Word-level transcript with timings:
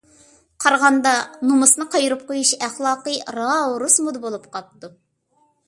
قارىغاندا، 0.63 1.11
نومۇسنى 1.49 1.87
قايرىپ 1.97 2.23
قويۇش 2.31 2.55
ئەخلاقى 2.69 3.15
راۋۇرۇس 3.39 4.01
مودا 4.09 4.25
بولۇپ 4.27 4.51
قاپتۇ. 4.59 4.95